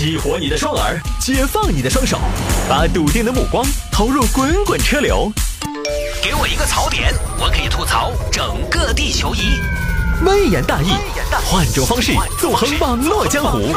[0.00, 2.18] 激活你的双耳，解放你的双手，
[2.66, 3.62] 把笃定的目光
[3.92, 5.30] 投入滚滚车流。
[6.22, 9.60] 给我一个槽点，我可以吐槽整个地球仪。
[10.24, 10.88] 微言大义，
[11.44, 13.74] 换种方式纵横网络江湖。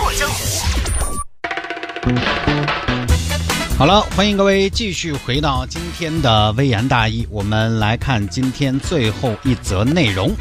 [3.77, 10.31] 好了，欢迎各位继续回到今天的微言大义，我们来看今天最后一则内容。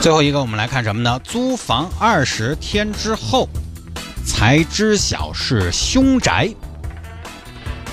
[0.00, 1.20] 最后一个，我们来看什么呢？
[1.22, 3.46] 租房二十天之后
[4.24, 6.48] 才知晓是凶宅。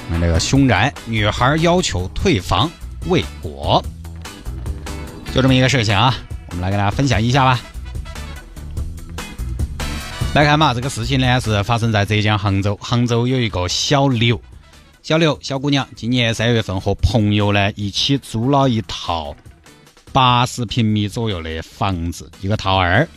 [0.09, 2.71] 那这个凶宅，女孩要求退房
[3.07, 3.83] 未果，
[5.33, 6.15] 就这么一个事情啊，
[6.49, 7.59] 我们来给大家分享一下吧。
[10.33, 12.79] 来看嘛，这个事情呢是发生在浙江杭州。
[12.81, 14.41] 杭州有一个小刘，
[15.03, 19.35] 小刘小姑娘，今年三月份和朋友呢一起租了一套。
[20.17, 23.07] 八十平米左右的房子，一个套二，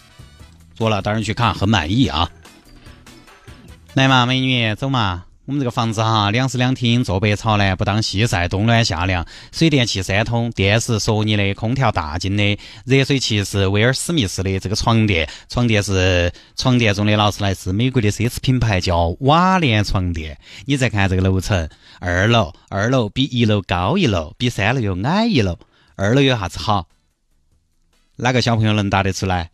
[0.75, 2.31] 做了，当然去看，很满意啊。
[3.95, 5.25] 来嘛，美女，走嘛。
[5.47, 20.39] 我们这个房子哈，两室两厅，坐北朝南，不当西晒，冬暖夏凉，水电气三通，电视索尼的，空调大金的，热水器是威尔史密斯的，这个床垫，床垫是床垫中的劳斯莱斯，美国的奢侈品牌叫瓦联床垫。
[20.67, 21.67] 你再看这个楼层，
[21.99, 25.59] 二楼，二楼比一楼高一楼，比三楼又矮一楼。
[25.97, 26.89] 二楼有啥子好？
[28.21, 29.51] 哪个小朋友能答得出来？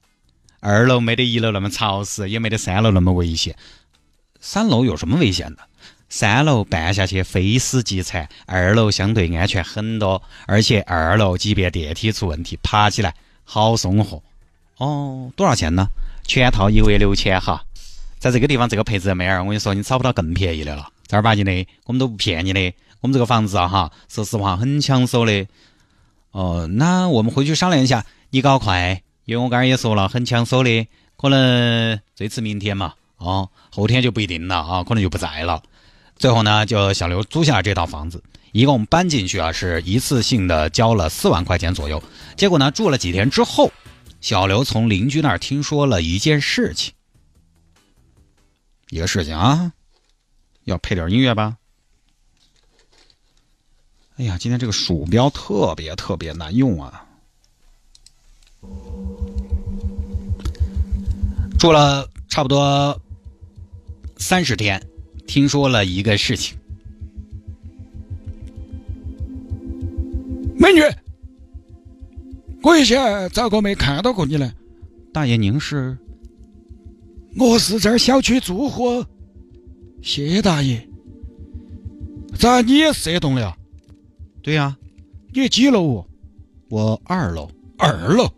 [0.61, 3.57] 二楼没得一楼那么潮湿，也没得三楼那么危险。
[4.41, 5.59] 三楼有什么危险的？
[6.09, 10.23] 三楼办下去非死即残，二楼相对安全很多。
[10.47, 13.15] 而且二楼即便电梯出问题，爬起来
[13.45, 14.23] 好松活。
[14.79, 15.87] 哦，多少钱呢？
[16.27, 17.63] 全套一个月六千哈。
[18.19, 20.89] 在这个地方这个配置，妹儿，我跟你说，你找不到更便宜的了。
[21.07, 22.73] 正儿八经的，我们都不骗你的。
[23.01, 25.47] 我们这个房子啊，哈，说实话很抢手的。
[26.31, 35.63] 哦，那我们回去商量一下，你搞快，因为我刚刚也说了，很抢手的，可能最迟明天嘛，哦，后天就不一定了啊，可能就不在了。
[36.17, 38.23] 最后呢，就小刘租下了这套房子，
[38.53, 42.03] 一共搬进去啊，是一次性的交了四万块钱左右。
[42.37, 43.71] 结果呢，住了几天之后，
[44.21, 46.93] 小刘从邻居那儿听说了一件事情，
[48.91, 49.73] 一个事情啊，
[50.65, 51.57] 要配点音乐吧。
[54.17, 57.06] 哎呀，今天这个鼠标特别特别难用啊！
[61.59, 63.01] 住了差不多
[64.17, 64.81] 三十天，
[65.27, 66.57] 听说了一个事情。
[70.59, 70.81] 美女，
[72.63, 74.53] 我以前咋个没看到过你呢？
[75.13, 75.97] 大爷，您是？
[77.39, 79.05] 我是这儿小区住户。
[80.03, 80.87] 谢大爷。
[82.39, 83.57] 咋你也是这栋的啊？
[84.43, 84.77] 对呀，
[85.33, 86.07] 你几楼？
[86.69, 87.51] 我二楼。
[87.79, 88.29] 二楼。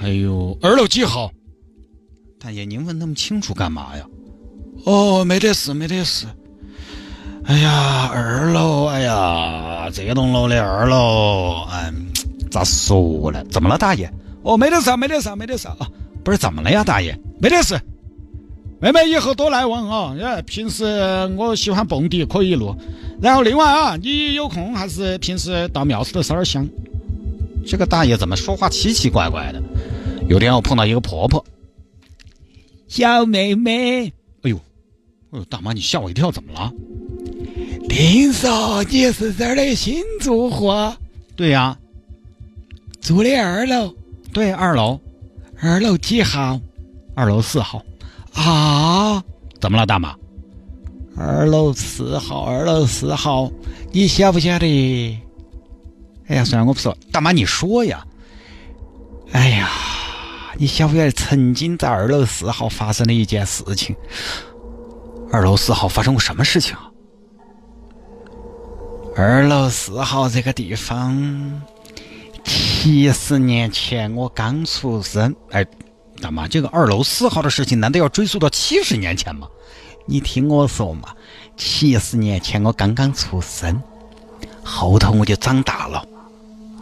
[0.00, 1.30] 哎呦，二楼几号？
[2.38, 4.04] 大爷，您问那么清楚干嘛呀？
[4.84, 6.26] 哦，没得事，没得事。
[7.44, 12.06] 哎呀，二楼，哎呀，这栋楼的二楼，嗯，
[12.50, 13.42] 咋说呢？
[13.50, 14.12] 怎么了，大爷？
[14.42, 15.88] 哦，没得事，没得事，没得事啊。
[16.22, 17.18] 不是怎么了呀，大爷？
[17.40, 17.80] 没得事。
[18.80, 20.16] 妹妹以后多来往啊！
[20.20, 20.84] 哎，平时
[21.38, 22.74] 我喜欢蹦迪，可以录。
[23.22, 26.68] 然后另外啊，你有空还是平时到庙寺头烧点香。
[27.66, 29.62] 这个大爷怎么说话奇奇怪怪的？
[30.28, 31.44] 有天我碰到一个婆婆，
[32.88, 34.06] 小妹妹，
[34.42, 34.56] 哎呦，
[35.32, 36.72] 哎呦，大妈你吓我一跳，怎么了？
[37.88, 40.72] 听说你是这儿的新住户？
[41.36, 41.76] 对呀，
[43.00, 43.94] 住的二楼。
[44.32, 44.98] 对，二楼，
[45.60, 46.58] 二楼几号？
[47.14, 47.84] 二楼四号。
[48.32, 49.22] 啊？
[49.60, 50.16] 怎么了，大妈？
[51.16, 53.50] 二楼四号，二楼四号，
[53.92, 55.18] 你晓不晓得？
[56.26, 56.96] 哎呀，算了，我不说。
[57.12, 58.04] 大妈，你说呀。
[59.32, 59.68] 哎呀，
[60.56, 63.94] 你晓不晓得曾经在二楼四号发生的一件事情？
[65.32, 66.90] 二楼四号发生过什么事情啊？
[69.16, 71.62] 二楼四号这个地方，
[72.44, 75.34] 七十年前我刚出生。
[75.50, 75.66] 哎，
[76.22, 79.46] 大妈，这个二楼四号的事情，难道要追溯到七十年前吗？
[80.06, 81.08] 你听我说嘛，
[81.56, 83.82] 七十年前我刚刚出生，
[84.62, 86.06] 后头我就长大了，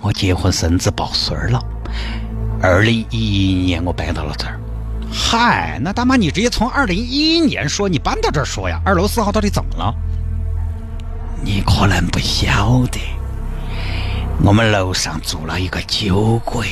[0.03, 1.65] 我结婚生子抱孙儿了。
[2.61, 4.59] 二零一一年我搬到了这儿。
[5.13, 8.81] 嗨，那大妈你直接从二零一一年说，你搬到这儿说呀？
[8.85, 9.95] 二楼四号到底怎么了？
[11.45, 13.01] 你可能不晓得，
[14.43, 16.67] 我们楼上住了一个酒鬼，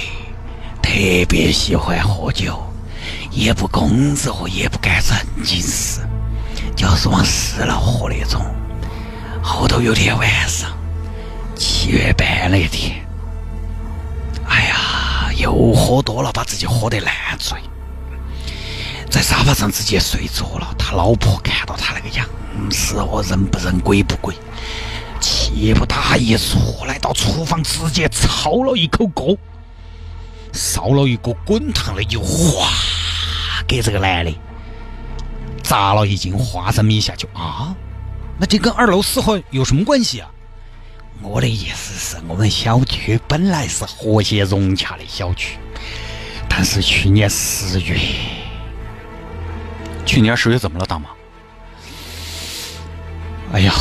[0.82, 0.90] 特
[1.28, 2.60] 别喜欢喝酒，
[3.30, 6.00] 也不工作也不干正经事。
[6.74, 8.40] 就是往死了喝那种。
[9.42, 10.70] 后头有天晚上，
[11.56, 13.00] 七月半那天，
[15.40, 17.58] 又喝多了，把自己喝得烂醉，
[19.10, 20.75] 在沙发上直接睡着了。
[20.78, 22.26] 他老婆看到他那个样
[22.70, 24.34] 子，我人不人鬼不鬼，
[25.19, 29.34] 气不打一处，来到厨房直接抄了一口锅，
[30.52, 32.69] 烧了一锅滚烫的油，哗，
[33.66, 34.32] 给这个男的
[35.62, 37.75] 砸了一斤花生米下去啊！
[38.38, 40.28] 那这跟二楼四号有什么关系啊？
[41.22, 45.58] 我的意思是我们小区本来是和谐融洽的小区，
[46.49, 47.99] 但是去年十月，
[50.06, 51.11] 去年十月怎么了，大妈？
[53.52, 53.72] 哎呀，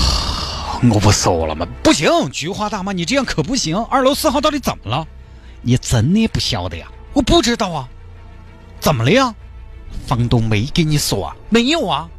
[0.92, 1.66] 我不说了吗？
[1.82, 3.78] 不行，菊花大妈，你这样可不行。
[3.86, 5.08] 二楼四号到底怎么了？
[5.62, 6.88] 你真的不晓得呀？
[7.14, 7.88] 我不知道啊，
[8.80, 9.34] 怎么了呀？
[10.06, 11.36] 房东没给你说啊？
[11.50, 12.10] 没有啊。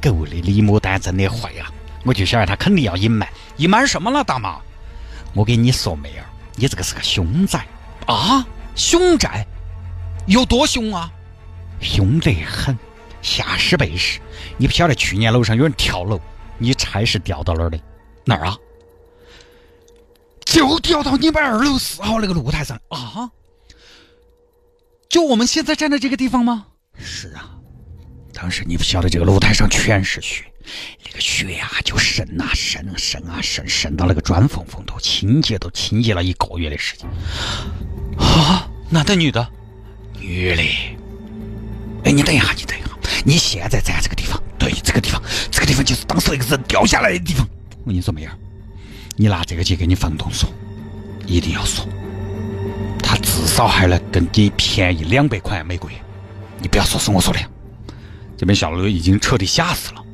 [0.00, 1.70] 狗的李牡丹真的坏呀！
[2.04, 4.58] 我就晓得他肯定要隐瞒，隐瞒什么了，大妈？
[5.34, 6.24] 我跟你说，妹儿，
[6.56, 7.66] 你这个是个凶宅
[8.06, 8.46] 啊！
[8.74, 9.46] 凶宅
[10.26, 11.12] 有多凶啊？
[11.80, 12.76] 凶得很，
[13.20, 14.20] 吓死背时。
[14.56, 16.20] 你不晓得去年楼上有人跳楼，
[16.56, 17.78] 你猜是掉到哪儿的？
[18.24, 18.56] 哪儿啊？
[20.44, 23.30] 就掉到你们二楼四号那个露台上啊！
[25.08, 26.66] 就我们现在站的这个地方吗？
[26.98, 27.54] 是啊。
[28.32, 30.44] 当时你不晓得这个露台上全是血，
[31.04, 37.08] 那个血啊就渗啊渗啊渗啊渗，渗到那个砖缝缝头，清洁都清洁了一个月的时间。
[38.18, 39.48] 啊，男的女的？
[40.20, 40.62] 女的。
[42.04, 42.88] 哎，你等一下，你等一下，
[43.24, 45.20] 你现在站这个地方，对，这个地方，
[45.50, 47.46] 这个地方就是当时那个人掉下来的地方。
[47.84, 48.32] 我跟你说，妹儿，
[49.16, 50.48] 你拿这个去给你房东说，
[51.26, 51.86] 一定要说，
[53.02, 55.94] 他至少还能跟你便宜两百块每个月。
[56.60, 57.40] 你不要说是我说的。
[58.36, 60.04] 这边小刘已经彻底吓死了，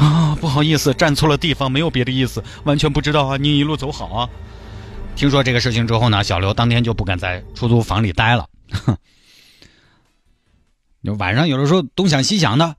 [0.00, 4.28] 啊，不好意思，站错了地方，没有别的意思，完全不知道啊，您一路走好啊。
[5.14, 8.96] 听说这个事情之后呢，小刘当天就不敢在出租房里待了，哼，
[11.04, 12.76] 就晚上有的时候东想西想的，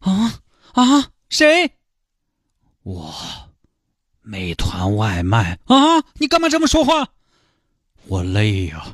[0.00, 0.34] 啊
[0.72, 1.70] 啊，谁？
[2.82, 3.14] 我，
[4.22, 5.76] 美团外卖啊，
[6.14, 7.08] 你干嘛这么说话？
[8.06, 8.84] 我累呀，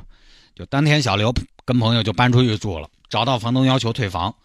[0.53, 1.33] 就当天小刘
[1.63, 4.35] 跟朋友就搬出去住了，找到房东要求退房。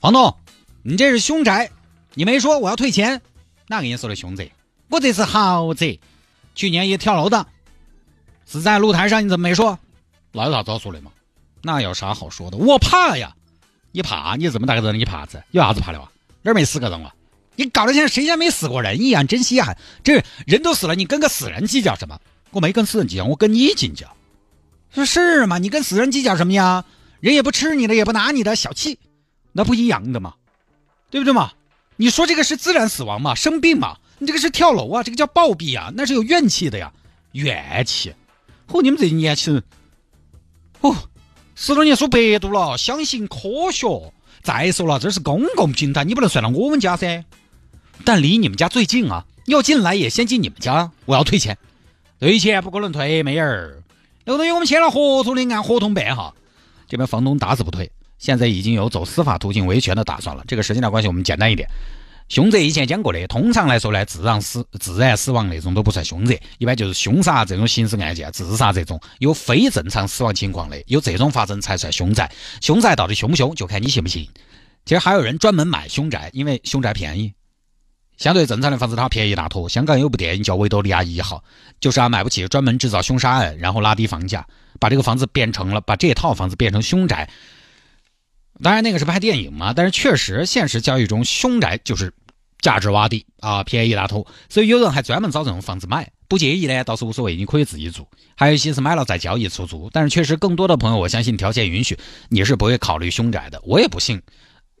[0.00, 0.36] 房东，
[0.82, 1.70] 你这是凶宅，
[2.14, 3.20] 你没说我要退钱，
[3.66, 4.52] 哪给你说的凶贼？
[4.88, 5.98] 我这是豪贼，
[6.54, 7.46] 去年也跳楼的，
[8.44, 9.78] 死在露台上，你怎么没说？
[10.32, 11.10] 老有啥子好说的嘛？
[11.62, 12.56] 那有啥好说的？
[12.56, 13.34] 我怕呀！
[13.90, 14.36] 你怕？
[14.36, 15.42] 你这么大个人，你怕子？
[15.50, 16.08] 有啥子怕的哇？
[16.42, 17.12] 哪儿没死个人啊？
[17.56, 19.76] 你搞得像谁家没死过人一样，真稀罕！
[20.02, 22.20] 这人都死了，你跟个死人计较什么？
[22.50, 24.14] 我没跟死人计较，我跟你计较。
[24.92, 25.58] 是是嘛？
[25.58, 26.84] 你跟死人计较什么呀？
[27.20, 28.98] 人也不吃你的，也不拿你的，小气。
[29.52, 30.34] 那不一样的嘛，
[31.10, 31.52] 对不对嘛？
[31.96, 33.96] 你说这个是自然死亡嘛，生病嘛？
[34.18, 36.92] 你这个是跳楼啊，这个叫暴毙啊，那是有怨气的呀，
[37.32, 38.14] 怨气。
[38.68, 39.62] 哦，你们这些年轻人，
[40.80, 40.96] 哦，
[41.54, 43.86] 十多年说百度了，相信科学。
[44.42, 47.24] 再说了，这是公共平台，你不能算到我们家噻。
[48.04, 50.90] 但离你们家最近啊，要进来也先进你们家。
[51.06, 51.56] 我要退钱，
[52.20, 53.82] 退钱不可能退，妹儿。
[54.24, 56.34] 那个东西我们签了合同的，按合同办哈。
[56.88, 57.90] 这边房东打死不退。
[58.18, 60.44] 现在已经有走司法途径维权的打算了。
[60.46, 61.68] 这个时间的关系，我们简单一点。
[62.30, 72.32] 凶宅以前讲过的，通常来说呢，自然死、自然死亡那种都不算凶宅，一般就是凶杀这种刑事案件、自杀这种有非正常死亡情况的，有这种发生才算凶宅。
[72.62, 74.26] 凶宅到底凶不凶，就看你信不信。
[74.86, 77.34] 其实还有人专门买凶宅，因为凶宅便宜，
[78.16, 79.68] 相对正常的房子它便宜一大坨。
[79.68, 81.36] 香港有部电影叫《维多利亚一号》，
[81.78, 84.46] 就是啊，买不起，专门制造凶杀案，然后拉低房价，
[84.80, 87.28] 把这个房子变成了把这套房子变成凶宅。
[88.62, 92.12] 当然，那个是拍电影嘛，但是确实现实交易中，凶宅就是
[92.60, 96.10] 价值洼地啊，便宜大头，所以有人还专门找这种房子买。
[96.26, 98.06] 不介意呢，倒是无所谓，你可以自己住。
[98.34, 103.60] 还有一些是买了再交易出租，但是确实更多的朋友，我相信条件允许，你是不会考虑凶宅的。
[103.64, 104.20] 我也不信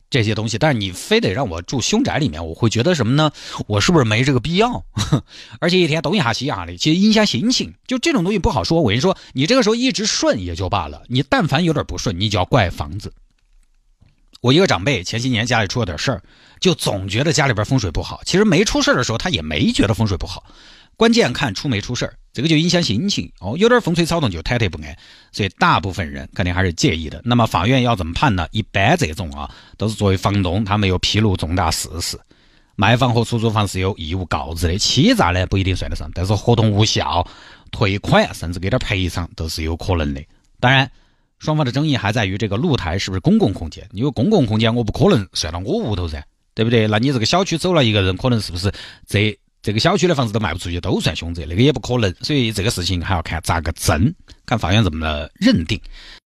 [0.08, 3.30] 这些东西，但是你非得让我住凶宅里面，我会觉得什么呢？
[3.66, 4.84] 我是不是没这个必要？
[5.60, 7.74] 而且一天东一下西一下的，其实影响心情。
[7.86, 8.80] 就这种东西不好说。
[8.80, 13.12] 我跟你说，你这个时候一直顺也就罢了，你但凡有点不顺，你就要怪房子。
[14.44, 16.22] 我一个长辈前些年家里出了点事儿，
[16.60, 18.20] 就总觉得家里边风水不好。
[18.26, 20.44] 其实没出事儿的时候，他也没觉得风水不好。
[20.98, 23.56] 关键看出没出事儿，这个就影响心情哦。
[23.56, 24.94] 有点风吹草动就忐忑不安，
[25.32, 27.22] 所以大部分人肯定还是介意的。
[27.24, 28.46] 那么法院要怎么判呢？
[28.50, 32.20] 一般这种啊，都是作为房东，他没有披露重大事实，
[32.76, 34.76] 卖房和出租房是有义务告知的。
[34.76, 37.26] 欺诈呢不一定算得上，但是合同无效、
[37.70, 40.22] 退款甚至给点赔偿都是有可能的。
[40.60, 40.90] 当然。
[41.38, 43.86] 双方的争议还在于这个露台是不是公共空间？
[43.92, 46.24] 因为公共空间，我不可能算到我屋头噻，
[46.54, 46.86] 对不对？
[46.86, 48.72] 那你这个小区走了一个人，可能是不是
[49.06, 52.14] 这这个小区的房子都卖不出去，都算凶宅，那个也不可能。
[52.20, 54.14] 所以这个事情还要看咋个争，
[54.46, 55.80] 看法院怎么认定。